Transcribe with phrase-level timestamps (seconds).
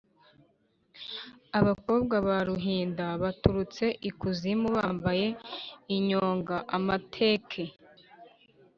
[1.59, 5.27] Abakobwa ba Ruhinda baturutse ikuzimu bambaye
[5.95, 7.63] inyonga.-Amateke.